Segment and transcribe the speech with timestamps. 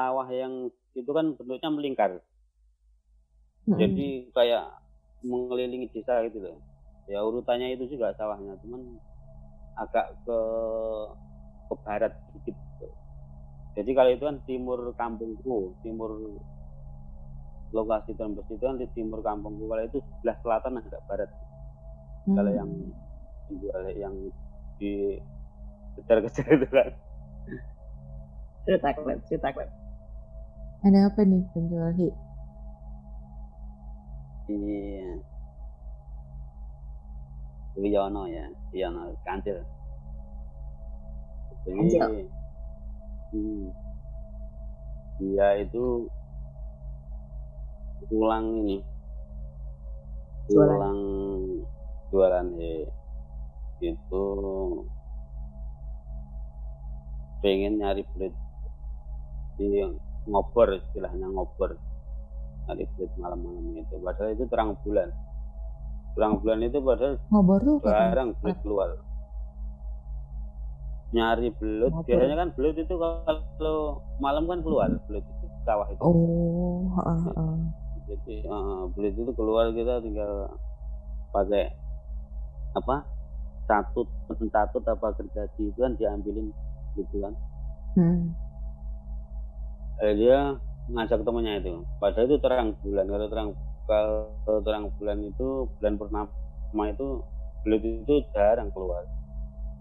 [0.00, 2.10] sawah yang itu kan bentuknya melingkar.
[3.68, 4.80] Jadi kayak
[5.20, 6.56] mengelilingi desa gitu loh.
[7.04, 8.96] Ya urutannya itu juga sawahnya, cuman
[9.76, 10.40] agak ke
[11.68, 12.56] ke barat sedikit.
[13.76, 16.40] Jadi kalau itu kan timur kampungku, timur
[17.70, 19.68] lokasi tembus itu kan di timur kampungku.
[19.68, 21.30] Kalau itu sebelah selatan agak barat.
[22.26, 22.34] Hmm.
[22.34, 22.70] Kalau yang
[23.94, 24.14] yang
[24.80, 25.20] di
[26.00, 26.90] kejar-kejar itu kan.
[28.66, 29.70] Cerita klep, cerita klep.
[30.80, 32.08] Ada apa nih penjual hi?
[34.48, 35.12] Iya.
[37.76, 39.60] Wiono ya, Wiono Kancil.
[41.68, 42.24] Jadi, Kancil.
[43.36, 43.64] hmm,
[45.20, 46.08] dia itu
[48.08, 48.80] pulang ini,
[50.48, 51.00] pulang
[52.08, 52.88] jualan he
[53.84, 54.24] itu
[57.44, 58.32] pengen nyari belit
[60.24, 61.80] di ngobor istilahnya ngobor
[62.70, 63.94] nyari belit malam-malam itu.
[63.98, 65.08] Padahal itu terang bulan.
[66.14, 68.88] Terang bulan itu padahal Ngobor tuh jarang belut keluar.
[71.10, 71.90] Nyari belut.
[71.90, 72.06] Ngobor.
[72.06, 74.88] biasanya kan belut itu kalau malam kan keluar.
[75.10, 76.02] Belut itu sawah itu.
[76.02, 77.56] Oh, heeh, heeh.
[78.10, 80.50] jadi eh, belut itu keluar kita tinggal
[81.34, 81.74] pakai
[82.78, 83.02] apa?
[83.66, 84.06] Catut
[84.50, 86.54] catut apa gergaji itu kan diambilin
[86.98, 87.34] gitu kan.
[87.98, 88.30] Hmm.
[90.00, 90.38] Eh, dia
[90.90, 91.74] ngajak temannya itu.
[92.02, 93.04] Padahal itu terang bulan.
[93.06, 93.50] Kalau terang
[93.86, 97.22] kalau terang bulan itu bulan purnama itu
[97.62, 99.04] belut itu jarang keluar.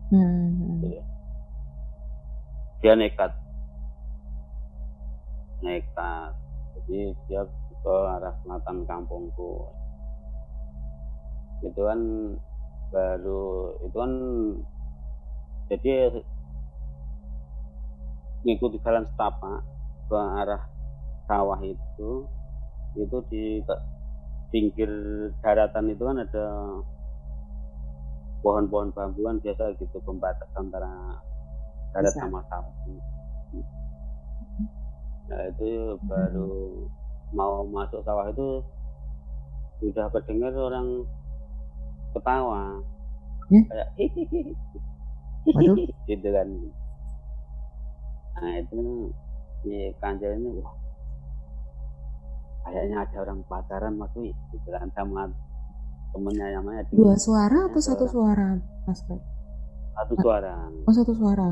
[0.09, 0.81] Hmm.
[0.83, 1.03] Iya.
[2.79, 3.31] dia nekat.
[5.61, 6.31] Nekat.
[6.75, 7.43] Jadi dia
[7.79, 9.67] ke arah selatan kampungku.
[11.61, 11.99] Itu kan
[12.89, 14.13] baru itu kan
[15.69, 16.09] jadi
[18.41, 19.61] ngikuti jalan setapak
[20.09, 20.61] ke arah
[21.29, 22.25] sawah itu
[22.97, 23.43] itu di
[24.49, 24.89] pinggir
[25.45, 26.45] daratan itu kan ada
[28.42, 30.89] pohon-pohon bambuan biasa gitu pembatas antara
[31.93, 32.25] darat Bisa.
[32.25, 32.75] sama sawah
[35.30, 35.70] nah itu
[36.09, 36.49] baru
[37.37, 38.65] mau masuk sawah itu
[39.86, 41.05] udah kedengar orang
[42.17, 42.81] ketawa
[43.49, 43.65] Ya?
[43.65, 43.89] kayak
[45.58, 45.73] Waduh.
[46.09, 46.47] gitu kan
[48.37, 49.09] nah itu
[49.59, 50.73] si kanjel ini wah.
[52.61, 55.25] Kayaknya ada orang pacaran Wi gitu kan sama
[56.11, 56.97] temennya namanya Dwi.
[56.97, 58.47] Dua suara atau Ada satu orang- suara,
[58.86, 58.99] Mas
[59.95, 60.53] satu suara.
[60.86, 61.49] Oh, satu suara.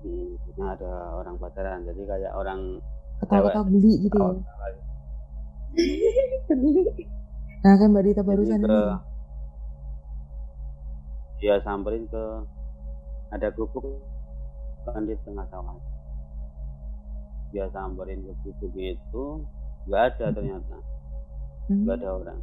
[0.00, 2.80] Hmm, nah, ada orang pacaran jadi kayak orang
[3.20, 4.32] Ketawa-ketawa geli gitu ya.
[7.60, 8.96] Nah, kan Mbak Dita barusan ke ini.
[11.36, 12.24] dia samperin ke
[13.30, 13.84] ada gubuk
[14.82, 15.76] kan di tengah sawah
[17.50, 19.24] dia samperin ke gubuk itu
[19.90, 20.76] nggak ada ternyata.
[21.66, 21.82] Hmm.
[21.86, 22.40] nggak ada orang.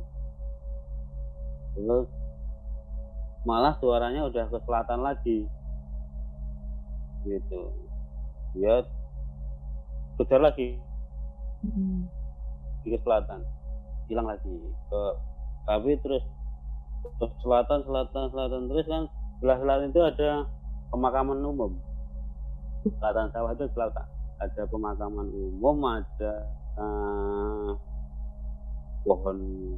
[1.75, 2.07] Terus
[3.47, 5.40] malah suaranya udah ke selatan lagi.
[7.23, 7.62] Gitu.
[8.59, 8.84] Dia
[10.19, 10.75] kejar lagi.
[11.63, 12.03] Hmm.
[12.84, 13.40] ke selatan.
[14.12, 14.56] Hilang lagi.
[14.91, 15.01] Ke
[15.63, 16.23] tapi terus.
[17.16, 18.62] Ke selatan selatan selatan.
[18.67, 19.03] Terus kan
[19.40, 20.29] sebelah selatan itu ada
[20.91, 21.72] pemakaman umum.
[22.84, 26.34] Selatan sawah itu selatan ada pemakaman umum ada
[26.78, 27.70] eh,
[29.08, 29.38] pohon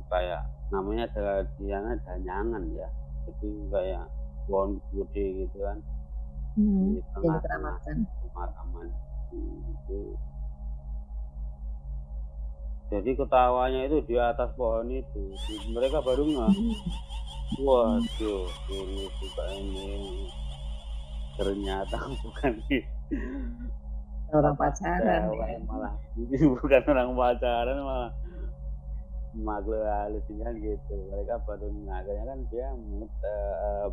[0.09, 2.90] kayak namanya ada di sana danyangan ya.
[3.30, 4.06] Jadi kayak
[4.50, 5.80] pohon gede gitu kan.
[6.58, 6.98] Hmm.
[6.98, 7.78] di tengah-tengah
[8.25, 8.90] pemakaman
[9.30, 10.18] Hmm, itu.
[12.90, 15.24] Jadi ketawanya itu di atas pohon itu.
[15.69, 16.53] Mereka baru nggak
[17.62, 19.90] waduh ini juga ini.
[21.38, 22.81] Ternyata bukan di
[24.29, 25.22] Orang pacaran.
[25.29, 25.94] cewek malah
[26.62, 28.12] bukan orang pacaran malah
[29.38, 33.89] makhluk halus ini kan gitu mereka baru akhirnya kan dia muter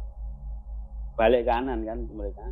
[1.16, 2.44] balik kanan kan mereka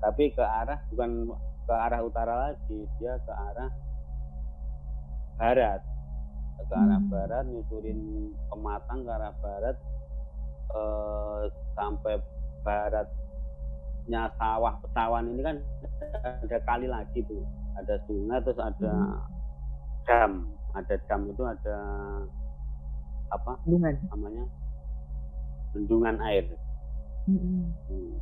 [0.00, 1.32] tapi ke arah bukan
[1.68, 3.70] ke arah utara lagi dia ke arah
[5.36, 5.80] barat
[6.68, 7.10] ke arah Hmm.
[7.12, 8.00] barat nyusurin
[8.52, 9.76] pematang ke arah barat
[10.72, 11.42] eh,
[11.76, 12.14] sampai
[14.08, 15.56] baratnya sawah pesawan ini kan
[16.24, 17.44] ada kali lagi tuh
[17.76, 18.92] ada sungai terus ada
[20.08, 20.48] dam.
[20.72, 21.76] Ada dam itu ada
[23.28, 23.52] apa?
[23.68, 23.92] Hubungan.
[24.08, 24.44] namanya?
[25.76, 26.48] Bendungan air.
[27.28, 27.68] Hmm.
[27.92, 28.16] hmm,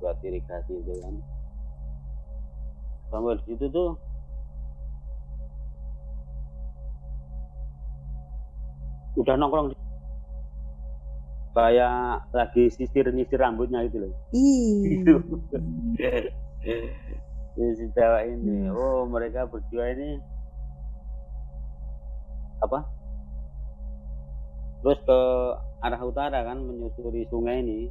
[0.00, 1.14] buat irigasi itu kan.
[3.12, 3.92] Sampai di situ tuh
[9.20, 9.77] udah nongkrong di-
[11.58, 15.02] kayak lagi sisir nyisir rambutnya gitu loh Ih.
[17.58, 17.74] Gitu.
[17.74, 18.78] si, cewek ini Hmm.
[18.78, 20.22] oh mereka berdua ini
[22.58, 22.86] apa
[24.78, 25.20] terus ke
[25.80, 27.90] arah utara kan menyusuri sungai ini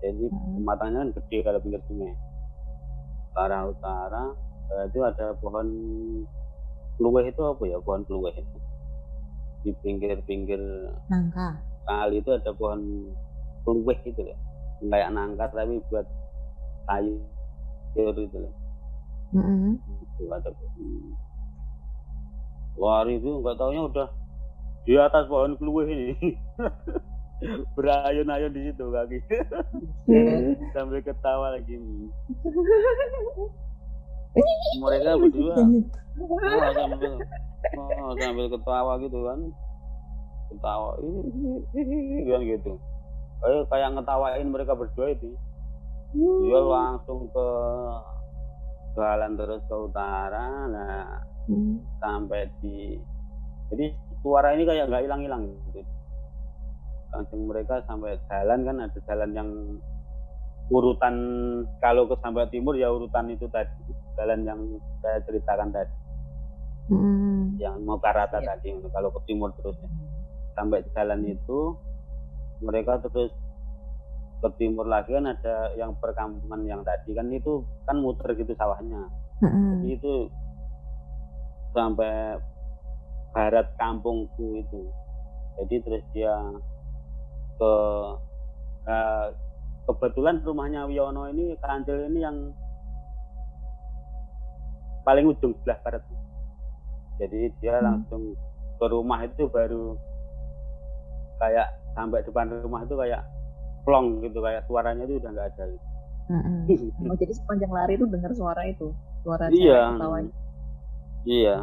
[0.00, 0.64] jadi Hmm.
[0.64, 2.12] kematannya kan gede kalau pinggir sungai
[3.32, 4.24] ke arah utara
[4.72, 5.68] eh, itu ada pohon
[6.96, 8.58] kluweh itu apa ya pohon kluweh itu
[9.62, 10.60] di pinggir-pinggir
[11.06, 11.54] Nangka.
[11.86, 13.10] Kali itu ada pohon
[13.66, 14.38] kluweh gitu loh.
[14.82, 16.06] Kayak nangka tapi buat
[16.90, 17.18] kayu
[17.94, 18.52] itu loh.
[19.32, 19.80] Mm-mm.
[20.18, 21.16] itu ada pohon.
[22.76, 24.08] Wah itu nggak taunya udah
[24.82, 26.16] di atas pohon kluweh ini.
[27.74, 29.18] Berayun-ayun di situ kaki.
[30.74, 31.74] Sambil ketawa lagi.
[34.82, 35.54] Mereka berdua.
[36.12, 37.12] Oh, sambil
[38.04, 39.40] oh, sambil ketawa gitu kan
[40.52, 42.72] ketawa "Ih, kan gitu
[43.42, 45.34] kayak kayak ngetawain mereka berdua itu
[46.12, 47.48] dia langsung ke
[48.92, 51.06] jalan terus ke utara nah
[51.42, 51.82] Hmm.
[51.98, 53.02] sampai di
[53.66, 53.90] jadi
[54.22, 55.82] suara ini kayak nggak hilang-hilang gitu
[57.10, 59.50] langsung mereka sampai jalan kan ada jalan yang
[60.70, 61.14] urutan
[61.82, 63.74] kalau ke sampai timur ya urutan itu tadi
[64.14, 64.60] jalan yang
[65.02, 65.94] saya ceritakan tadi
[66.94, 67.58] Mm-mm.
[67.58, 68.54] yang mau ke Rata Iya.
[68.54, 69.90] tadi kalau ke timur terus ya.
[70.54, 71.76] Sampai jalan itu
[72.62, 73.32] mereka terus
[74.42, 79.06] ke timur lagi kan ada yang perkampungan yang tadi kan itu kan muter gitu sawahnya
[79.42, 79.86] Mm-mm.
[79.86, 80.14] jadi itu
[81.72, 82.36] sampai
[83.32, 84.82] barat kampungku itu
[85.62, 86.34] jadi terus dia
[87.56, 87.72] ke
[88.90, 89.26] eh,
[89.86, 92.36] kebetulan rumahnya Wiono ini Kancil ini yang
[95.02, 96.02] paling ujung sebelah barat
[97.18, 97.86] jadi dia Hmm.
[97.86, 98.22] langsung
[98.78, 99.94] ke rumah itu baru
[101.42, 103.22] kayak sampai depan rumah itu kayak
[103.82, 105.86] plong gitu kayak suaranya itu udah nggak ada gitu.
[106.30, 106.58] Mm-mm.
[107.10, 110.18] Oh, jadi sepanjang lari tuh dengar suara itu, suara iya cewek ketawa.
[111.24, 111.56] iya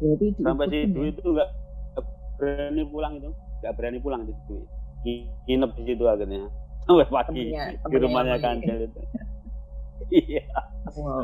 [0.00, 1.10] Jadi sampai situ ya?
[1.10, 1.48] itu nggak
[2.34, 3.30] berani pulang itu
[3.60, 4.56] nggak berani pulang di situ
[5.46, 6.48] nginep di situ akhirnya
[6.84, 8.46] sampai pagi Temennya- di temennya rumahnya yang lagi.
[8.64, 9.00] Kancil itu
[10.24, 10.44] iya
[10.90, 11.20] Wow.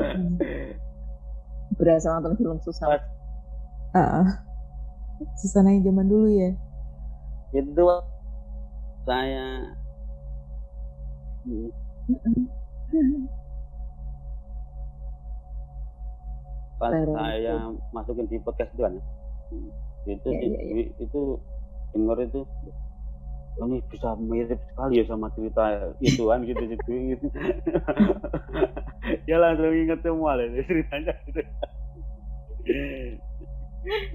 [1.75, 2.87] Berasa nonton film susah.
[2.87, 3.03] Pas
[3.91, 4.45] Ah,
[5.35, 6.53] Susana yang zaman dulu ya.
[7.55, 7.83] Itu
[9.07, 9.45] saya.
[11.47, 11.71] Hmm,
[16.77, 17.55] pas saya
[17.95, 18.93] masukin di podcast itu kan?
[19.47, 19.69] Hmm,
[20.07, 20.71] itu Iya, si iya, iya.
[20.71, 21.21] Dwi itu
[21.95, 22.41] denger itu
[23.57, 27.25] ini bisa mirip sekali ya sama cerita itu kan gitu gitu gitu
[29.29, 31.13] ya langsung inget semua lah itu ceritanya.
[31.25, 31.41] gitu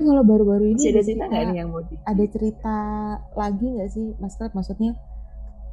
[0.02, 2.76] Kalau baru-baru ini Masih ada cerita nggak nih yang mau di ada cerita
[3.38, 4.52] lagi nggak sih Mas Klep?
[4.52, 4.92] Maksudnya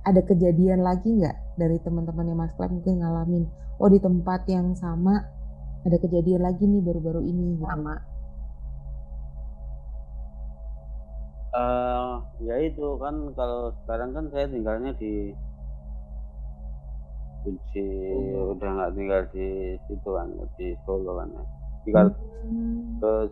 [0.07, 3.44] ada kejadian lagi nggak dari teman-teman yang Mas Klep mungkin ngalamin?
[3.81, 5.25] Oh di tempat yang sama
[5.83, 7.57] ada kejadian lagi nih baru-baru ini.
[7.57, 7.65] Gitu.
[7.65, 7.95] sama?
[11.50, 12.12] Eh,
[12.45, 15.33] ya itu kan kalau sekarang kan saya tinggalnya di
[17.74, 17.88] di
[18.35, 21.44] udah nggak tinggal di situ kan di Solo kan ya.
[21.88, 22.07] tinggal
[22.39, 23.01] Hmm.
[23.03, 23.31] terus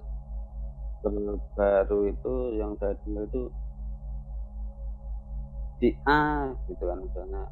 [1.02, 3.44] terbaru itu yang saya tinggal itu
[5.78, 7.44] di A gitu kan misalnya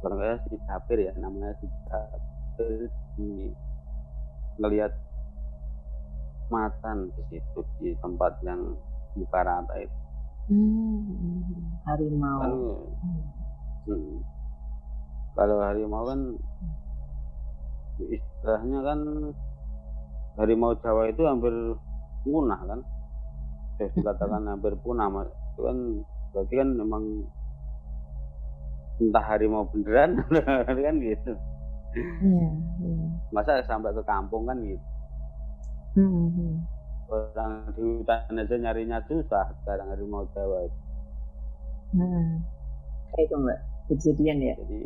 [0.00, 3.48] salah si Sapir ya namanya si Sapir di
[4.60, 4.92] ngelihat
[6.52, 8.60] matan di situ di tempat yang
[9.16, 9.96] buka rata itu
[10.50, 11.06] Hmm.
[11.86, 12.90] kan Harimau.
[13.86, 14.18] hmm,
[15.38, 16.20] kalau harimau kan
[18.02, 18.98] istilahnya kan
[20.40, 21.52] harimau Jawa itu hampir
[22.24, 22.80] punah kan
[23.76, 25.76] bisa dikatakan hampir punah mas itu kan
[26.32, 27.04] berarti kan memang
[29.00, 30.20] entah harimau beneran
[30.86, 31.32] kan gitu
[31.90, 32.46] Iya,
[32.86, 33.06] iya.
[33.34, 34.86] masa sampai ke kampung kan gitu
[35.98, 36.54] Hmm, hmm.
[37.10, 40.78] orang di hutan aja nyarinya susah sekarang harimau Jawa itu.
[41.98, 42.46] Hmm.
[43.10, 43.58] Kayak itu mbak
[43.90, 44.54] kejadian ya.
[44.54, 44.78] jadi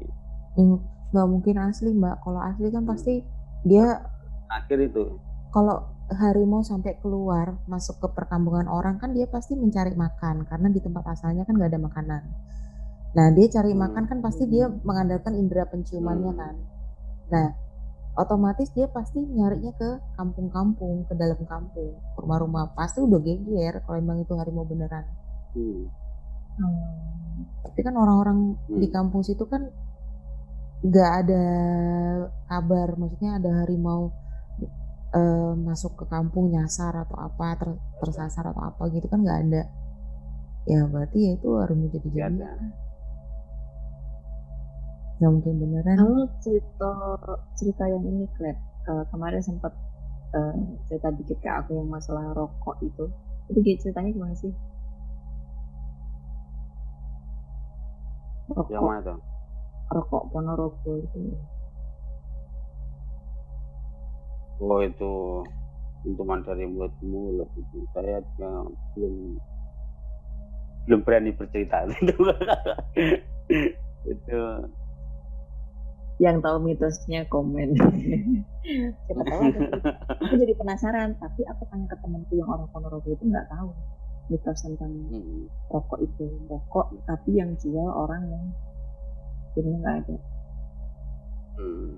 [1.12, 2.16] nggak mungkin asli mbak.
[2.24, 3.20] Kalau asli kan pasti
[3.68, 4.00] dia
[4.48, 5.20] akhir itu
[5.54, 5.76] kalau
[6.10, 11.04] harimau sampai keluar masuk ke perkampungan orang kan dia pasti mencari makan karena di tempat
[11.14, 12.22] asalnya kan nggak ada makanan.
[13.14, 13.82] Nah dia cari Hmm.
[13.86, 16.40] makan kan pasti dia mengandalkan indera penciumannya Hmm.
[16.42, 16.54] kan.
[17.32, 17.48] Nah
[18.18, 22.74] otomatis dia pasti nyarinya ke kampung-kampung, ke dalam kampung, ke rumah-rumah.
[22.74, 25.06] Pasti udah geger kalau emang itu harimau beneran.
[25.54, 25.82] hmm.
[27.64, 28.94] Tapi kan orang-orang di Hmm.
[28.94, 29.70] kampung situ kan
[30.84, 31.44] nggak ada
[32.50, 34.12] kabar, maksudnya ada harimau
[35.14, 39.62] eh, masuk ke kampung nyasar atau apa, ter- tersasar atau apa gitu kan nggak ada.
[40.70, 42.40] Ya berarti ya itu harimau jadi Nggak jadi.
[42.40, 42.50] ada.
[45.14, 46.90] nggak mungkin beneran Kalau cerita
[47.54, 48.58] cerita yang ini, Klep,
[48.90, 49.72] eh, kemarin sempat
[50.34, 50.54] eh,
[50.90, 53.04] cerita dikit ke aku yang masalah rokok itu.
[53.50, 54.52] Itu ceritanya gimana sih?
[58.70, 59.18] yang Rokok, mana tuh
[59.94, 61.20] rokok Ponorogo itu.
[64.60, 65.12] Oh itu
[66.04, 69.14] cuma dari mulut ke mulut itu saya juga belum
[70.84, 72.14] belum berani bercerita itu
[74.04, 74.40] itu
[76.22, 77.74] Yang tahu mitosnya komen.
[79.02, 79.90] Siapa tahu cerita.
[80.22, 83.74] Aku jadi penasaran, tapi aku tanya ke temanku yang orang Ponorogo itu nggak tahu
[84.32, 88.44] mitos tentang hmm, rokok itu rokok tapi yang jual orang yang
[89.60, 90.16] ini nggak ada
[91.60, 91.92] hmm.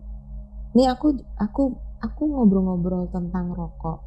[0.77, 1.73] Nih aku aku
[2.07, 3.99] aku ngobrol-ngobrol tentang rokok.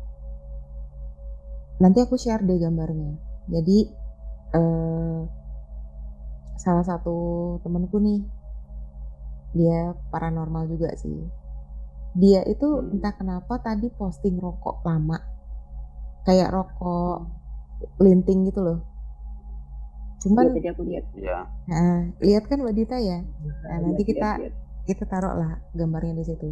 [1.83, 3.15] Nanti aku share deh gambarnya.
[3.51, 3.77] Jadi
[4.55, 5.19] eh,
[6.59, 7.17] salah satu
[7.63, 8.19] temenku nih,
[9.55, 11.15] dia paranormal juga sih.
[12.17, 12.97] Dia itu Hmm.
[12.99, 15.19] entah kenapa tadi posting rokok lama,
[16.25, 17.29] kayak rokok
[18.01, 18.79] linting gitu loh.
[20.19, 23.23] Cuman, Iya, tadi aku lihat ya nah, lihat kan Mbak Dita ya?
[23.23, 24.53] Nah, nanti kita lihat, lihat.
[24.83, 26.49] kita taruh lah gambarnya di situ.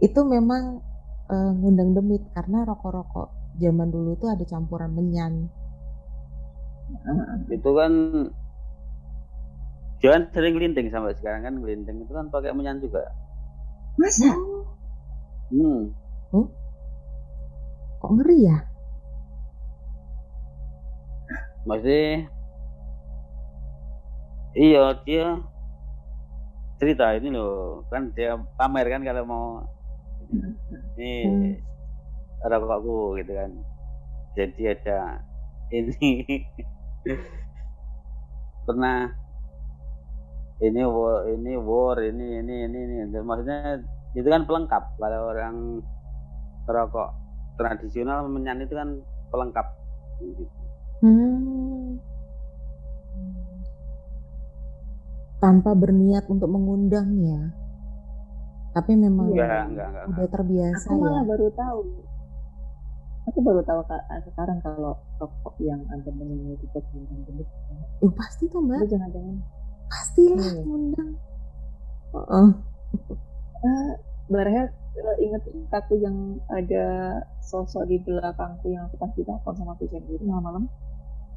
[0.00, 0.80] Itu memang
[1.28, 5.48] eh, ngundang demit karena rokok-rokok zaman dulu tuh ada campuran menyan.
[7.52, 7.92] Itu kan
[10.00, 13.04] jangan sering linting sampai sekarang kan linting itu kan pakai menyan juga
[14.00, 14.32] masa
[15.52, 15.92] hmm.
[18.00, 18.56] Kok ngeri ya?
[21.68, 22.24] masih
[24.56, 25.36] iya dia
[26.80, 29.46] cerita ini loh kan dia pamer kan kalau mau
[30.30, 31.54] ini Hmm.
[32.46, 33.50] rokokku gitu kan
[34.38, 35.00] jadi ada
[35.74, 36.10] ini
[38.66, 39.10] pernah
[40.60, 43.80] ini war ini war ini ini ini ini maksudnya
[44.12, 45.80] itu kan pelengkap kalau orang
[46.68, 47.10] rokok
[47.56, 49.66] tradisional menyan itu kan pelengkap
[50.20, 50.44] gitu.
[51.00, 51.96] Hmm.
[55.40, 57.42] Tanpa berniat untuk mengundang ya.
[58.70, 59.42] Tapi memang Iya.
[59.42, 61.02] enggak enggak enggak, udah terbiasa aku ya.
[61.02, 61.80] malah baru tahu
[63.20, 67.48] aku baru tahu ka- sekarang kalau rokok yang ada menyanyi itu tentang jenis
[68.00, 69.36] Eh, pasti tuh Mbak, itu jangan-jangan
[69.86, 70.62] pastilah Iya.
[70.64, 71.10] ngundang.
[72.10, 72.50] Oh,
[73.60, 73.90] ah
[74.26, 76.16] Mbak Reha eh, inget aku yang
[76.48, 76.84] ada
[77.40, 80.66] sosok di belakangku yang aku pas ditelepon sama aku itu malam-malam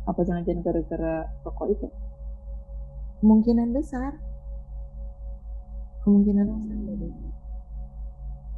[0.04, 1.86] apa jangan-jangan gara-gara rokok itu
[3.20, 4.18] kemungkinan besar.
[6.04, 7.32] Kemungkinan besar.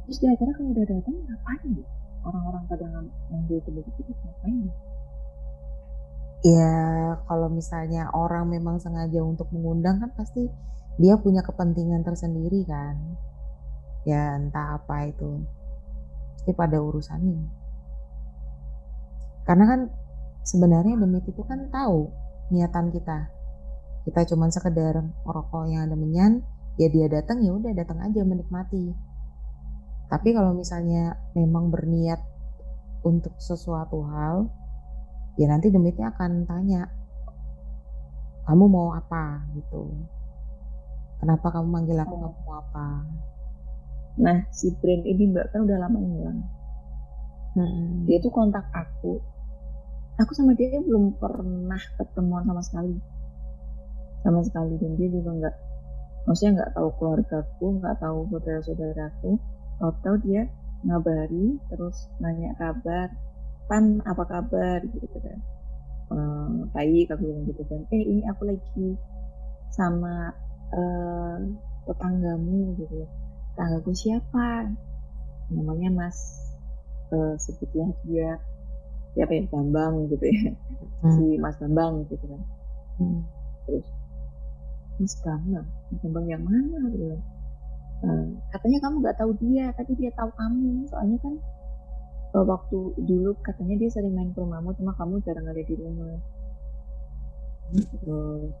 [0.06, 1.86] terus di acara kalau udah datang ngapain ya?
[2.26, 2.84] orang-orang pada
[3.30, 4.74] ngambil itu begitu ngapain ya?
[6.46, 6.78] Ya,
[7.26, 10.46] kalau misalnya orang memang sengaja untuk mengundang kan pasti
[11.00, 12.94] dia punya kepentingan tersendiri kan.
[14.06, 15.42] Ya, entah apa itu.
[16.38, 17.40] Pasti pada urusannya.
[19.42, 19.80] Karena kan
[20.46, 22.14] sebenarnya demit itu kan tahu
[22.54, 23.26] niatan kita.
[24.06, 28.92] Kita cuman sekedar merokok yang ada menyan, ya dia datang ya udah datang aja menikmati.
[30.06, 32.22] Tapi kalau misalnya memang berniat
[33.02, 34.46] untuk sesuatu hal,
[35.34, 36.86] ya nanti demitnya akan tanya
[38.46, 39.42] kamu mau apa?
[39.58, 39.90] gitu.
[41.18, 42.14] Kenapa kamu manggil aku?
[42.14, 42.86] Kamu mau apa?
[44.22, 46.40] Nah si brand ini mbak kan udah lama hilang
[47.56, 48.04] Mm-mm.
[48.04, 49.16] dia tuh kontak aku.
[50.20, 52.96] Aku sama dia belum pernah ketemuan sama sekali.
[54.24, 55.56] Sama sekali dan dia juga nggak
[56.26, 59.30] maksudnya nggak tahu keluargaku nggak tahu saudara saudaraku
[60.02, 60.50] tahu dia
[60.86, 63.08] ngabari terus nanya kabar.
[63.66, 64.78] Pan apa kabar?
[64.86, 65.38] Gitu kan.
[66.14, 67.80] Ehm, baik aku bilang gitu kan.
[67.90, 68.88] Eh ini aku lagi
[69.74, 70.30] sama
[70.70, 71.36] eh,
[71.86, 73.06] tetanggamu gitu
[73.54, 74.70] tetanggaku siapa?
[75.50, 76.18] Namanya mas
[77.10, 78.38] eh, sebutlah dia.
[79.16, 80.52] Siapa ya Bambang gitu ya.
[81.00, 81.12] Hmm.
[81.16, 82.42] si Mas Bambang gitu kan.
[82.96, 83.20] Hmm.
[83.68, 83.84] terus
[84.96, 87.16] Mas Bambang Mas Bambang yang mana gitu.
[87.96, 90.84] Eh, katanya kamu nggak tahu dia tapi dia tahu kamu.
[90.92, 91.34] Soalnya kan
[92.36, 96.20] eh, waktu dulu katanya dia sering main ke rumahmu cuma kamu jarang ada di rumah.
[97.72, 98.52] Terus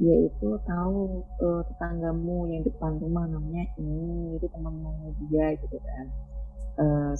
[0.00, 6.06] dia itu tahu eh, tetanggamu yang depan rumah namanya ini itu teman-temannya dia gitu kan.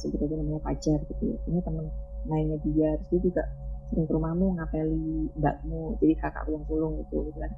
[0.01, 1.39] Sebut aja namanya pacar gitu ya.
[1.53, 1.85] Ini teman
[2.25, 2.97] mainnya dia.
[2.97, 3.43] Terus dia juga
[3.91, 7.53] sering ke rumahmu ngapeli mbakmu jadi kakakku yang sulung gitu, gitu kan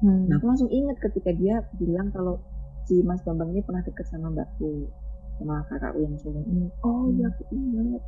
[0.00, 0.24] Hmm.
[0.32, 2.40] Nah, aku langsung ingat ketika dia bilang kalau
[2.88, 4.88] si Mas Bambang ini pernah deket sama mbakku,
[5.36, 6.72] sama kakakku yang sulung ini.
[6.80, 8.00] Oh iya, aku ingat.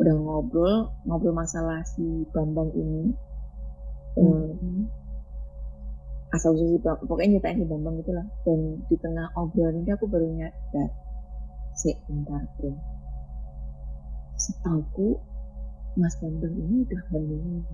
[0.00, 3.12] Udah ngobrol, ngobrol masalah si Bambang ini.
[4.16, 4.88] Eh, Hmm.
[6.34, 10.26] asal usul pokoknya nyetain si Bambang gitu lah dan di tengah obrolan ini aku baru
[10.34, 10.90] nyadar
[11.78, 12.74] si bentar bro
[14.34, 15.14] setauku
[15.94, 17.64] Mas Bambang ini udah meninggal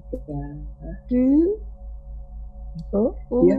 [2.92, 3.56] Oh, Iya.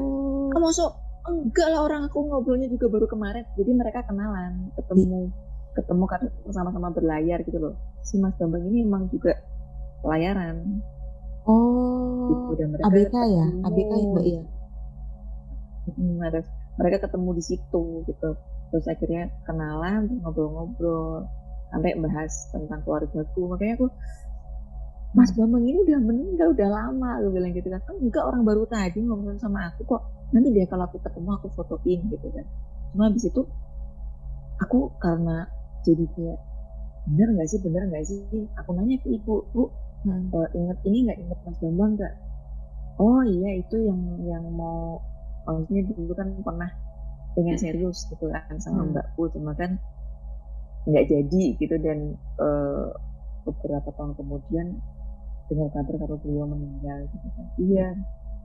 [0.51, 0.91] kamu masuk.
[1.21, 3.45] Enggak lah orang aku ngobrolnya juga baru kemarin.
[3.53, 5.29] Jadi mereka kenalan ketemu
[5.71, 7.75] ketemu kan sama-sama berlayar gitu loh.
[8.01, 9.37] Si Mas Bambang ini emang juga
[10.01, 10.81] pelayaran.
[11.45, 13.45] Oh, gitu dan mereka ABK ya?
[13.49, 13.65] ketemu.
[13.65, 14.41] ABK ya Mbak ya?
[16.21, 18.29] Ada- mereka ketemu di situ gitu.
[18.71, 21.27] Terus akhirnya kenalan ngobrol-ngobrol
[21.71, 23.41] sampai bahas tentang keluargaku.
[23.47, 23.87] Makanya aku
[25.11, 27.81] Mas Bambang ini udah meninggal udah lama aku bilang gitu kan.
[27.99, 30.01] Enggak orang baru tadi ngomong sama aku kok.
[30.31, 32.45] Nanti deh kalau aku ketemu aku fotoin gitu kan.
[32.95, 33.41] Cuma habis itu
[34.63, 35.47] aku karena
[35.83, 36.39] jadi kayak
[37.11, 38.19] bener nggak sih bener nggak sih?
[38.61, 39.63] Aku nanya ke ibu bu
[40.01, 40.33] Hmm.
[40.33, 42.13] eh, inget ini nggak inget Mas Bambang nggak?
[42.97, 44.97] Oh iya itu yang yang mau
[45.45, 46.69] maksudnya dulu kan pernah
[47.37, 48.97] pengen serius gitu kan sama Hmm.
[48.97, 49.29] mbakku.
[49.35, 49.77] Cuma kan
[50.89, 52.85] nggak jadi gitu dan eh,
[53.45, 54.67] beberapa tahun kemudian
[55.51, 57.46] dengar kabar kalau beliau meninggal gitu kan.
[57.60, 57.88] Iya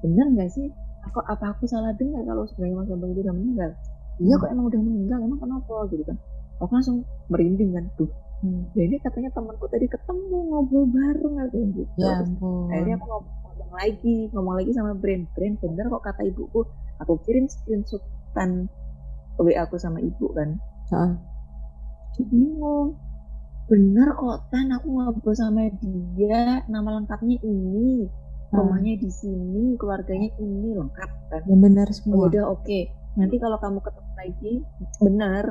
[0.03, 0.67] benar nggak sih?
[1.07, 3.71] Aku apa aku salah dengar kalau sebenarnya Mas Bambang itu udah meninggal?
[4.19, 4.43] Iya Hmm.
[4.43, 6.17] kok emang udah meninggal emang kenapa gitu kan?
[6.59, 6.97] Aku langsung
[7.31, 8.69] merinding kan tuh Hmm.
[8.77, 11.83] ya ini katanya temanku tadi ketemu ngobrol bareng aku gitu.
[11.97, 12.37] Ya Terus
[12.69, 16.61] akhirnya aku ngomong, ngomong lagi ngomong lagi sama brand brand bener kok kata ibuku
[17.01, 18.69] aku kirim screenshotan
[19.41, 20.61] WA aku sama ibu kan.
[20.93, 21.13] Heeh.
[22.17, 22.97] Dia bingung
[23.67, 24.71] bener kok tan.
[24.75, 26.63] Aku ngobrol sama dia.
[26.67, 28.07] Nama lengkapnya ini.
[28.47, 28.63] Hmm.
[28.63, 30.71] rumahnya di sini keluarganya ini.
[30.79, 32.31] Lengkap kan Yang benar semua.
[32.31, 32.81] udah oke.
[33.19, 34.53] Nanti kalau kamu ketemu lagi
[35.03, 35.45] bener.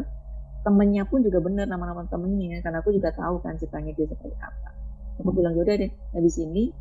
[0.66, 2.64] Temennya pun juga bener nama-nama temennya.
[2.64, 4.70] Karena aku juga tahu kan ceritanya dia seperti apa.
[5.22, 6.72] Aku bilang yaudah deh habis ini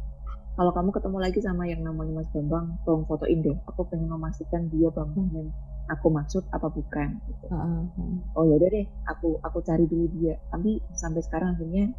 [0.54, 3.58] kalau kamu ketemu lagi sama yang namanya Mas Bambang tolong fotoin deh.
[3.74, 5.26] Aku pengen memastikan dia Bambang.
[5.34, 5.50] yang
[5.92, 7.44] aku maksud apa bukan gitu.
[7.52, 8.16] Heeh, heeh.
[8.36, 11.92] oh yaudah deh aku aku cari dulu dia tapi sampai sekarang akhirnya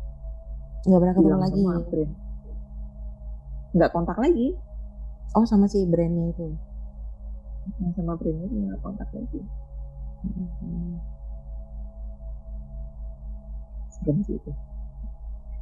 [0.85, 1.61] Nggak pernah ketemu lagi.
[3.75, 4.47] nggak kontak lagi
[5.35, 6.47] Oh sama si brandnya itu.
[7.83, 9.41] Yang sama brandnya nggak kontak lagi
[10.25, 10.97] Hmm.
[13.93, 14.51] Segan sih itu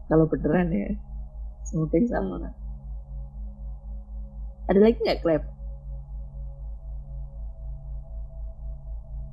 [0.07, 0.87] kalau beneran ya
[1.67, 2.47] semoga sama
[4.71, 5.43] ada lagi nggak klep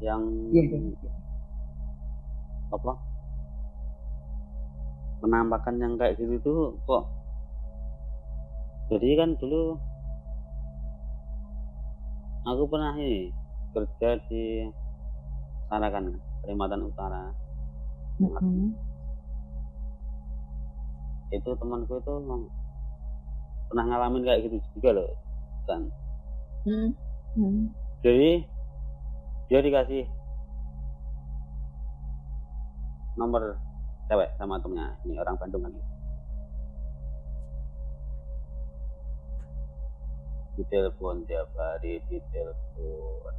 [0.00, 1.10] yang Iya, iya.
[2.72, 2.92] apa
[5.20, 7.04] penampakan yang kayak gitu tuh kok
[8.88, 9.76] jadi kan dulu
[12.48, 13.28] aku pernah ini
[13.76, 14.66] kerja di
[15.70, 17.30] Tarakan Kalimantan Utara
[18.18, 18.74] Mm-mm.
[21.30, 22.14] itu temanku itu
[23.70, 25.10] pernah ngalamin kayak gitu juga loh
[25.68, 25.86] kan
[26.66, 26.90] hmm.
[27.38, 27.70] Hmm.
[28.02, 28.49] jadi
[29.50, 30.06] dia dikasih
[33.18, 33.58] nomor
[34.06, 35.74] cewek sama temennya ini orang Bandung kan
[40.54, 43.34] di telepon tiap hari di telepon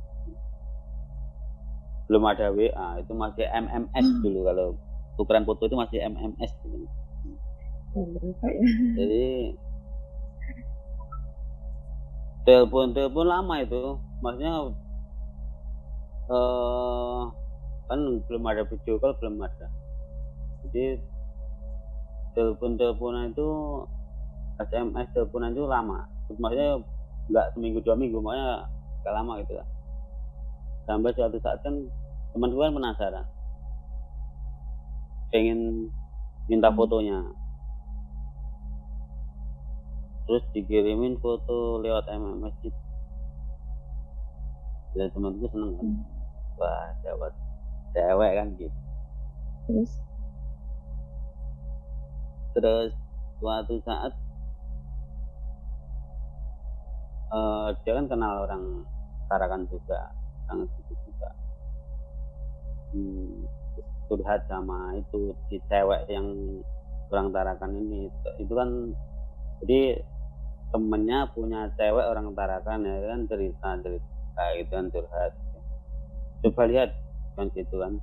[2.11, 4.43] belum ada WA itu masih MMS dulu.
[4.43, 4.67] Kalau
[5.15, 6.75] tukeran foto itu masih MMS gitu.
[7.95, 8.63] Oh, lupa ya.
[8.99, 9.55] jadi
[12.43, 13.95] telepon telepon lama itu.
[14.19, 14.75] Maksudnya
[16.31, 17.21] eh
[17.91, 19.67] kan belum ada video call belum ada.
[20.67, 20.95] Jadi
[22.31, 23.49] telepon teleponan itu
[24.63, 26.07] SMS teleponan itu lama.
[26.31, 26.79] Maksudnya
[27.27, 28.65] nggak seminggu dua minggu makanya
[29.03, 29.67] nggak lama gitu lah
[30.89, 31.75] sampai suatu saat kan
[32.35, 33.25] teman gue kan penasaran.
[35.31, 35.87] Pengen
[36.51, 37.23] minta fotonya.
[40.27, 42.81] Terus dikirimin foto lewat MMS gitu.
[44.95, 45.89] Dan temanku seneng kan
[46.61, 47.33] wah dapat
[47.97, 48.77] cewek kan gitu.
[49.65, 49.91] Terus?
[52.53, 52.91] Terus
[53.41, 54.13] suatu saat
[57.31, 58.85] eh dia kan kenal orang
[59.31, 60.11] Tarakan juga
[60.51, 61.31] orang situ juga.
[62.91, 63.47] Hmm,
[64.11, 66.27] curhat sama itu si cewek yang
[67.09, 68.11] orang Tarakan ini.
[68.37, 68.91] Itu kan
[69.63, 70.03] jadi
[70.75, 75.31] temennya punya cewek orang Tarakan ya kan cerita cerita gitu kan curhat
[76.41, 76.89] coba lihat
[77.35, 77.93] kan gitu kan.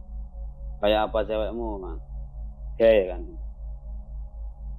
[0.79, 1.97] Kayak apa cewekmu kan
[2.79, 3.23] gay kan?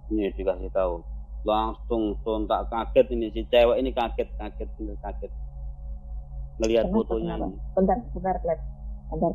[0.10, 1.04] Ini dikasih tahu.
[1.44, 5.32] Langsung sontak kaget ini si cewek ini kaget kaget bener kaget.
[6.60, 7.48] Ngelihat Kenapa, fotonya kenapa?
[7.48, 7.58] ini.
[7.76, 8.60] Bentar bentar klep
[9.10, 9.32] bentar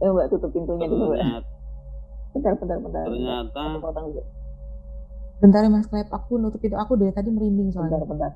[0.00, 1.20] eh mbak tutup pintunya dulu mbak.
[1.20, 1.48] Ternyata,
[2.32, 3.04] bentar bentar bentar.
[3.04, 4.22] ternyata aku potong dulu.
[5.40, 8.04] Bentar ya Mas Klep, aku nutup itu aku dari tadi merinding bentar soalnya.
[8.04, 8.32] bentar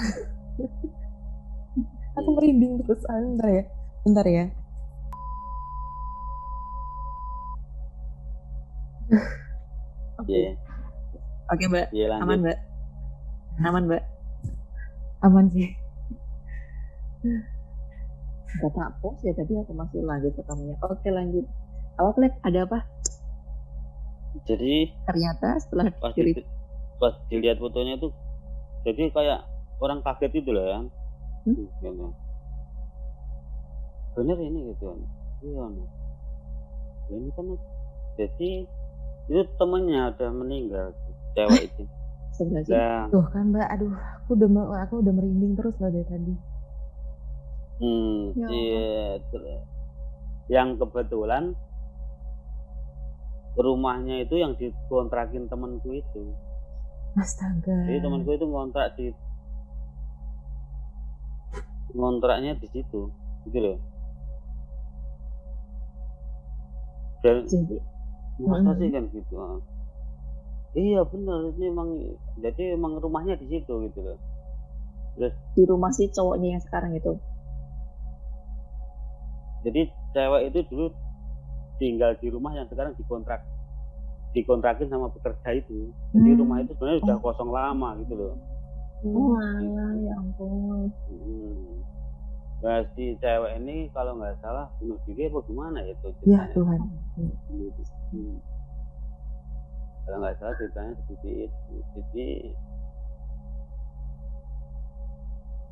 [2.18, 2.34] aku Hmm.
[2.36, 3.64] merinding terus bentar ya
[4.04, 4.44] bentar ya
[10.28, 10.52] Iya,
[11.50, 12.24] Oke mbak, iya lanjut.
[12.28, 12.58] aman mbak.
[13.66, 14.02] Aman mbak.
[15.20, 15.68] aman sih
[18.50, 20.74] Gak tak pause ya tadi aku masih lanjut ke kamunya.
[20.82, 21.44] Oke lanjut.
[21.96, 22.32] Apa Klep?
[22.42, 22.78] Ada apa?
[24.44, 26.48] Jadi Ternyata setelah pas, diri di-
[26.96, 28.08] pas dilihat fotonya itu
[28.82, 29.40] jadi kayak
[29.78, 30.78] orang kaget itu loh ya
[31.40, 31.56] Hmm?
[31.56, 32.06] gitu.
[34.18, 35.00] Bener ini gitu kan
[35.44, 35.88] iya nih
[37.10, 37.46] ini kan
[38.18, 38.50] jadi
[39.30, 40.86] itu temennya udah meninggal
[41.38, 41.84] cewek itu.
[42.40, 43.92] Nah tuh kan mbak aduh
[44.24, 44.48] aku udah
[44.88, 46.34] aku udah merinding terus loh dari tadi.
[47.80, 48.88] Hmm, Ya iya,
[50.48, 51.52] yang kebetulan
[53.60, 56.32] rumahnya itu yang dikontrakin temanku itu.
[57.20, 57.76] Astaga.
[57.84, 59.12] Jadi temanku itu ngontrak di
[61.92, 63.12] ngontraknya di situ,
[63.44, 63.76] gitu loh.
[67.20, 67.76] Dan Jadi
[68.40, 69.34] masa sih kan gitu.
[69.36, 69.60] ah.
[70.70, 71.88] Iya benar, ini emang
[72.38, 74.18] jadi emang rumahnya di situ gitu loh.
[75.18, 77.12] Terus di rumah si cowoknya yang sekarang itu.
[79.60, 80.88] jadi cewek itu dulu
[81.76, 83.44] tinggal di rumah yang sekarang dikontrak
[84.32, 85.92] dikontrakin sama pekerja itu.
[86.16, 86.40] Jadi Hmm.
[86.40, 87.22] rumah itu sebenarnya udah Oh.
[87.22, 88.34] kosong lama gitu loh.
[89.04, 90.88] Oh alah, ya ampun.
[91.12, 91.76] Hmm.
[92.60, 96.52] Nah, si cewek ini kalau nggak salah bunuh diri apa gimana ya itu ya ceritanya.
[96.52, 96.80] Tuhan
[98.10, 98.36] Hmm.
[100.04, 101.74] Kalau nggak salah ceritanya seperti itu.
[101.94, 102.28] Jadi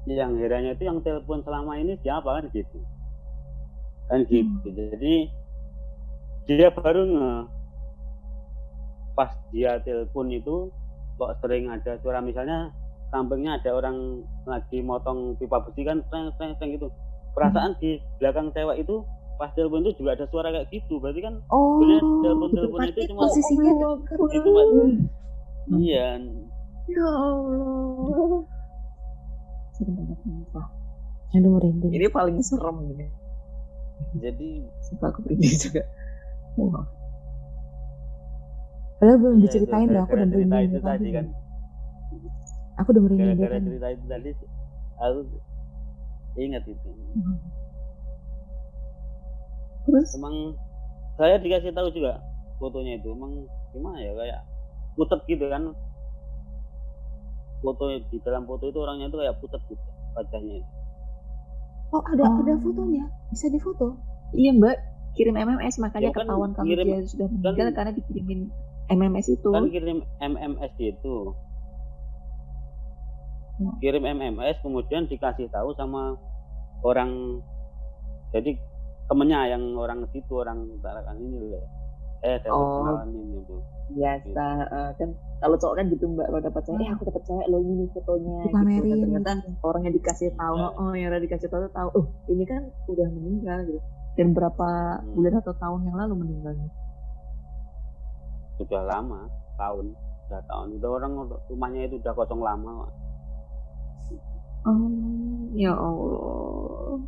[0.08, 2.78] yang herannya itu yang telepon selama ini siapa kan gitu.
[4.08, 4.68] Kan gitu.
[4.72, 5.14] Jadi
[6.48, 7.32] dia baru nge
[9.12, 10.72] pas dia telepon itu
[11.20, 12.72] kok sering ada suara misalnya
[13.08, 13.96] sampingnya ada orang
[14.44, 16.88] lagi motong pipa besi kan treng treng treng gitu
[17.32, 19.00] perasaan di belakang cewek itu
[19.34, 21.78] pas telepon itu juga ada suara kayak gitu berarti kan oh
[22.20, 24.26] telepon telepon itu itu cuma posisinya Akbar.
[24.26, 24.70] Di tempat-
[25.68, 25.76] Hmm.
[25.76, 26.08] iya
[26.88, 28.40] Ya Allah.
[29.70, 30.66] Serem banget sumpah.
[31.30, 33.06] aduh merinding Ini paling serem ini.
[34.16, 34.48] jadi
[34.82, 35.82] Sumpah aku berhenti juga.
[36.56, 36.84] Wah.
[38.96, 41.26] padahal belum iya, itu diceritain loh aku udah cerita merinding itu tadi tadi kan
[42.78, 44.30] aku udah merinding dari gara-gara tadi cerita itu tadi
[44.96, 45.20] aku
[46.38, 46.88] ingat itu
[49.84, 50.34] Terus emang
[51.14, 52.20] saya dikasih tahu juga
[52.56, 53.32] fotonya itu emang
[53.70, 54.40] gimana ya kayak
[54.94, 55.72] putet gitu kan
[57.58, 60.70] foto di dalam foto itu orangnya itu kayak putet gitu wajahnya itu.
[61.88, 62.38] oh ada Oh.
[62.38, 63.96] ada fotonya bisa difoto
[64.32, 64.76] iya mbak
[65.14, 68.40] kirim MMS makanya Ya kan, ketahuan kalau kirim- dia sudah meninggal kan- karena dikirimin
[68.88, 69.48] MMS itu.
[69.48, 71.14] kan kirim MMS itu.
[73.78, 76.14] Kirim MMS kemudian dikasih tahu sama
[76.80, 77.42] orang
[78.30, 78.54] jadi
[79.04, 81.64] temennya yang orang situ orang tarakan ini loh
[82.18, 82.82] eh saya Oh.
[82.82, 86.90] kenalan ini tuh biasa eh, kan kalau cowok kan gitu mbak kalau dapat cewek eh
[86.90, 89.50] aku dapat cewek lo ini fotonya gitu kan Dipamerin ternyata gitu.
[89.62, 90.68] orang yang dikasih tahu Iya.
[90.76, 93.80] oh yang udah dikasih tahu tahu oh ini kan udah meninggal gitu
[94.14, 94.68] dan berapa
[94.98, 95.14] Hmm.
[95.14, 96.68] bulan atau tahun yang lalu meninggalnya
[98.58, 99.20] sudah lama
[99.54, 99.86] tahun
[100.26, 101.12] sudah tahun udah orang
[101.48, 102.90] rumahnya itu udah kosong lama Pak.
[104.64, 104.90] Oh
[105.52, 106.98] ya allah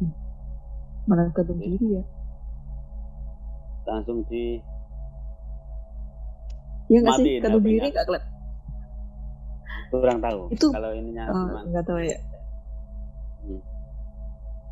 [0.00, 0.12] Hmm.
[1.52, 1.68] Iya.
[1.76, 2.02] diri ya
[3.84, 4.44] langsung di
[6.86, 7.60] ya nggak sih HP-nya.
[7.60, 8.32] diri nggak kelihatan
[9.90, 12.18] kurang tahu Itu- kalau ininya oh, nggak tahu ya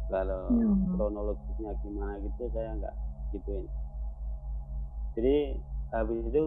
[0.09, 0.89] kalau Ya Allah.
[0.95, 2.95] kronologisnya gimana gitu saya nggak
[3.29, 3.67] gituin
[5.13, 5.37] jadi
[5.91, 6.43] habis itu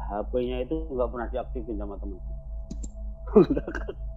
[0.00, 2.16] HP-nya itu nggak pernah diaktifin sama teman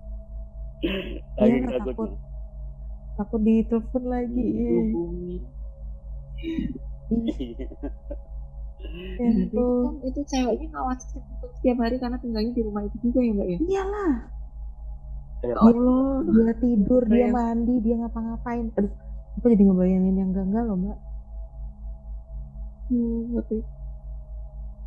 [1.39, 2.19] Iya, takut.
[3.15, 4.83] takut ditelepon lagi ya
[8.83, 9.83] itu ampun.
[9.87, 11.23] kan itu ceweknya ngawasin
[11.55, 13.57] setiap hari karena tinggalnya di rumah itu juga ya mbak ya?
[13.63, 14.13] Iyalah.
[15.43, 18.75] Ya, Ya Allah dia tidur dia mandi dia ngapa-ngapain.
[18.75, 18.91] Aduh
[19.39, 20.97] aku jadi ngebayangin yang enggak loh mbak.
[22.91, 23.39] Hmm,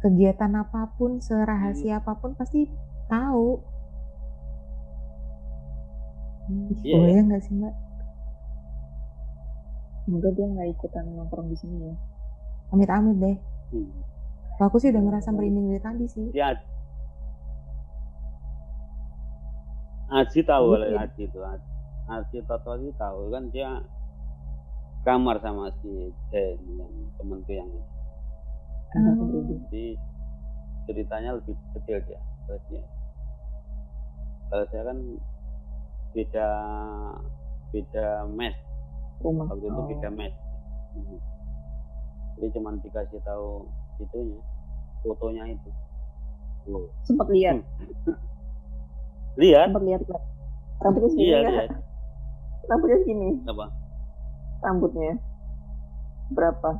[0.04, 2.68] kegiatan apa pun serahasia apa pun pasti
[3.08, 3.64] tahu
[6.46, 6.94] Iya, ya.
[6.94, 7.74] Kebayang nggak sih mbak
[10.00, 11.94] Semoga dia nggak ikutan nongkrong di sini ya.
[12.68, 13.90] amit-amit deh Hmm.
[14.56, 16.62] Kalau aku sih udah ngerasa merinding dari tadi sih Si Ad-
[20.08, 20.98] Aji tahu Iya, oleh iya.
[21.02, 21.38] Aji itu
[22.06, 23.82] Aji, Toto itu tahu kan dia
[25.02, 25.90] kamar sama si
[26.30, 27.70] Den yang temanku yang
[28.96, 29.12] Oh.
[29.18, 29.58] berhenti.
[29.66, 29.84] jadi
[30.86, 32.62] ceritanya lebih detail dia terus
[34.46, 34.98] kalau saya kan
[36.16, 36.48] beda
[37.70, 38.56] beda mes
[39.20, 39.44] rumah.
[39.52, 39.86] Waktu itu Oh.
[39.86, 40.32] beda mes
[40.96, 41.20] Hmm.
[42.40, 43.68] jadi cuma dikasih tahu
[44.00, 44.40] itunya
[45.04, 45.70] fotonya itu.
[46.66, 46.88] Wow.
[47.04, 47.60] sempat lihat?
[49.36, 49.68] Lihat?
[49.70, 50.00] Sempat lihat
[50.80, 51.68] rambutnya segini iya lihat.
[52.66, 53.66] Rambutnya segini apa?
[54.64, 55.12] Rambutnya.
[56.32, 56.70] Berapa?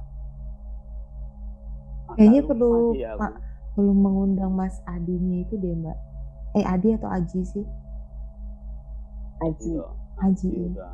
[2.16, 3.20] Kayaknya perlu aku.
[3.20, 3.33] Pak
[3.77, 5.96] perlu mengundang Mas Adinya itu deh Mbak.
[6.57, 7.64] Eh Adi atau Aji sih?
[9.44, 9.85] Aji Gitu.
[10.16, 10.49] Aji.
[10.49, 10.88] Iya, iya.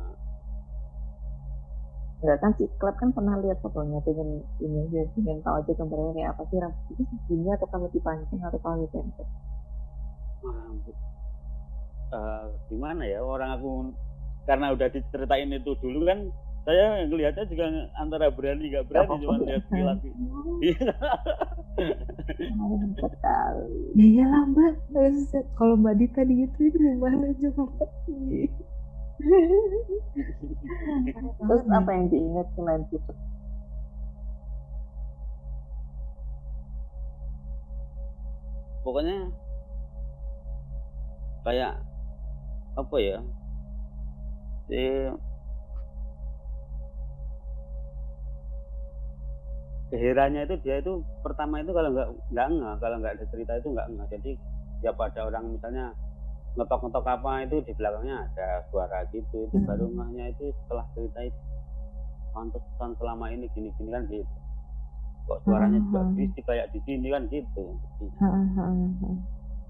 [2.23, 6.11] Enggak kan si Klep kan pernah lihat fotonya pengen ini aja pengen tahu aja gambarnya
[6.15, 9.27] kayak apa sih rambutnya segini atau kalau dipancing atau kalau dipendek
[10.39, 10.95] Rambut.
[12.15, 13.71] Eh, gimana ya orang aku
[14.47, 16.19] karena udah diceritain itu dulu kan
[16.63, 17.65] saya ngelihatnya juga
[17.99, 19.99] antara berani nggak berani cuma lihat sekilas
[20.63, 20.89] Iya.
[23.97, 24.73] Ya iyalah Mbak.
[25.59, 27.89] Kalau Mbak Dita digituin gimana coba?
[31.39, 32.99] terus apa yang diingat selain itu
[38.83, 39.31] pokoknya
[41.47, 41.73] kayak
[42.75, 43.19] apa ya
[44.67, 44.81] si
[49.93, 53.69] keherannya itu dia itu pertama itu kalau nggak nggak nggak kalau nggak ada cerita itu
[53.69, 54.31] nggak nggak jadi
[54.81, 55.93] ya pada orang misalnya
[56.57, 59.69] ngetok ngetok apa itu di belakangnya ada suara gitu itu Hmm.
[59.69, 61.37] baru ngahnya itu setelah cerita itu
[62.33, 64.33] pantesan selama ini gini gini kan gitu
[65.29, 66.17] kok suaranya juga Hmm.
[66.17, 69.17] berisik kayak di sini kan gitu Heeh, heeh, heeh.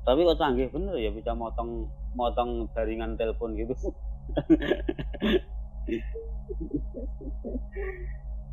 [0.08, 3.76] tapi kok canggih bener ya bisa motong motong jaringan telepon gitu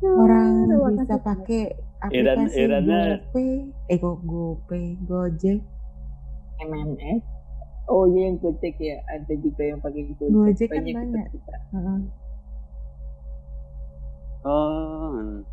[0.01, 0.65] Orang
[0.97, 1.61] bisa pakai
[2.01, 3.51] aplikasi erannya- GoPay,
[3.87, 5.61] eh kok GoPay, Gojek,
[6.59, 7.21] MMS
[7.85, 8.97] oh iya yang Gojek ya.
[9.07, 11.25] Ada juga yang pakai Gojek, Gojek kan Banyak banyak.
[11.29, 11.55] kita.
[11.71, 11.99] Heeh.
[14.41, 15.45] oh.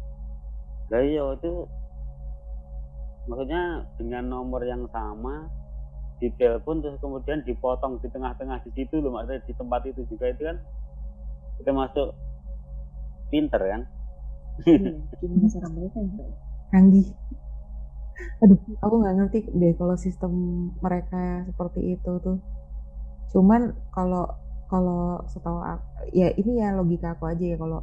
[0.88, 1.52] Lah iya itu
[3.28, 3.62] maksudnya
[4.00, 5.44] dengan nomor yang sama
[6.16, 10.32] di telepon terus kemudian dipotong di tengah-tengah di situ loh maksudnya di tempat itu juga
[10.32, 10.56] itu kan
[11.60, 12.08] kita masuk
[13.28, 13.82] pinter kan
[14.66, 16.26] Iya, gimana cara mereka ya?
[16.74, 17.06] canggih.
[18.42, 20.32] Aduh, aku nggak ngerti deh kalau sistem
[20.82, 22.38] mereka seperti itu tuh.
[23.34, 24.26] Cuman kalau
[24.68, 27.80] kalau setahu aku, ya ini ya logika aku aja ya kalau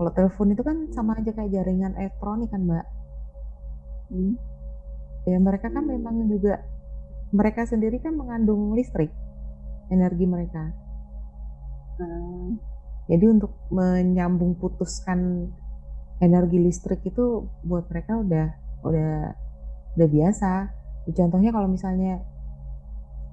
[0.00, 2.86] kalau telepon itu kan sama aja kayak jaringan elektronik kan mbak.
[4.10, 4.34] Hmm.
[5.28, 6.64] Ya mereka kan memang juga
[7.30, 9.12] mereka sendiri kan mengandung listrik
[9.92, 10.72] energi mereka.
[12.00, 12.48] Ah,
[13.10, 15.50] Jadi untuk menyambung putuskan
[16.20, 18.46] energi listrik itu buat mereka udah
[18.84, 19.12] udah
[19.96, 20.52] udah biasa.
[21.08, 22.20] Ya, Contohnya kalau misalnya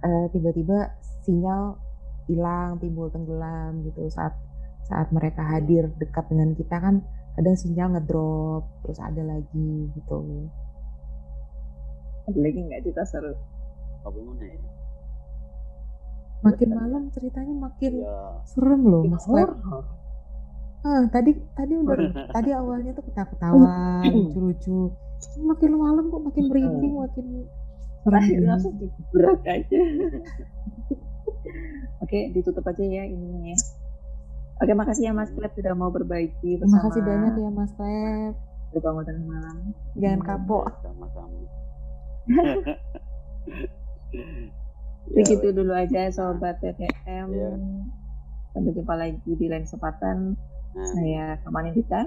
[0.04, 0.96] eh, tiba-tiba
[1.28, 1.76] sinyal
[2.28, 4.36] hilang, timbul tenggelam gitu saat
[4.88, 7.04] saat mereka hadir dekat dengan kita kan
[7.36, 10.48] kadang sinyal ngedrop terus ada lagi gitu.
[12.28, 14.60] ada lagi nggak cerita seru ya
[16.38, 19.50] Makin malam ceritanya makin ya serem loh Mas Klep.
[20.88, 22.00] Ah, tadi tadi udah
[22.40, 24.96] tadi awalnya tuh ketawa-ketawa lucu-lucu.
[25.44, 27.26] Makin malam kok makin merinding, makin
[28.08, 29.80] terakhir langsung digebrak aja.
[32.08, 33.52] Oke ditutup aja ya ininya.
[33.52, 33.58] Ya
[34.58, 38.34] oke makasih ya Mas Klep sudah mau berbagi Terima bersama kasih banyak ya Mas Klep.
[38.68, 39.58] di bangun tengah malam.
[39.96, 40.64] Jangan kapok.
[40.82, 41.40] sama-sama.
[45.08, 47.52] Begitu dulu aja sobat TTM Ya.
[48.52, 50.36] sampai jumpa lagi di lain kesempatan
[50.78, 52.06] nah, saya Kamani Dita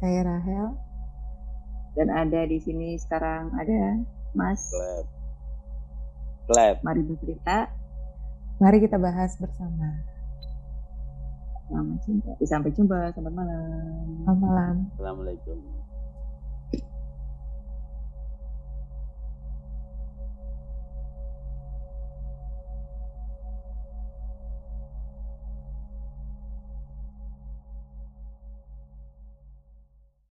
[0.00, 0.66] Saya Rahel.
[1.96, 4.00] dan ada di sini sekarang ada
[4.32, 5.06] Mas clap
[6.48, 7.68] clap Mari bercerita
[8.56, 10.00] Mari kita bahas bersama.
[11.68, 12.30] Selamat jumpa.
[12.40, 13.12] Sampai jumpa.
[13.12, 13.68] Selamat malam.
[14.24, 14.74] Selamat malam.
[14.96, 15.85] assalamualaikum